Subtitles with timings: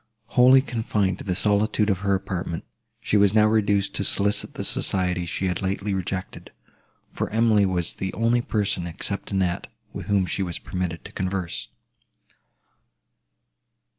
[0.29, 2.65] Wholly confined to the solitude of her apartment,
[3.03, 6.49] she was now reduced to solicit the society she had lately rejected;
[7.11, 11.67] for Emily was the only person, except Annette, with whom she was permitted to converse.